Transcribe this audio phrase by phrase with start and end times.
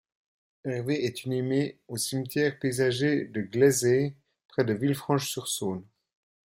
[0.65, 4.15] Hervé est inhumé au cimetière paysager de Gleizé
[4.47, 5.85] près de Villefranche-sur-Saône.